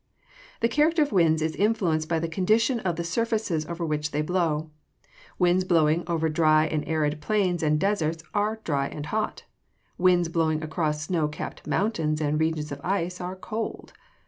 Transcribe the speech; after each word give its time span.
_The 0.61 0.67
character 0.67 1.03
of 1.03 1.11
winds 1.11 1.43
is 1.43 1.55
influenced 1.55 2.09
by 2.09 2.17
the 2.17 2.27
condition 2.27 2.79
of 2.79 2.95
the 2.95 3.03
surfaces 3.03 3.67
over 3.67 3.85
which 3.85 4.09
they 4.09 4.23
blow. 4.23 4.71
Winds 5.37 5.63
blowing 5.63 6.03
over 6.07 6.27
dry 6.27 6.65
and 6.65 6.83
arid 6.87 7.21
plains 7.21 7.61
and 7.61 7.79
deserts 7.79 8.23
are 8.33 8.59
dry 8.63 8.87
and 8.87 9.05
hot. 9.05 9.43
Winds 9.99 10.27
blowing 10.27 10.63
across 10.63 11.03
snow 11.03 11.27
capped 11.27 11.67
mountains 11.67 12.19
and 12.19 12.39
regions 12.39 12.71
of 12.71 12.81
ice 12.83 13.21
are 13.21 13.35
cold. 13.35 13.93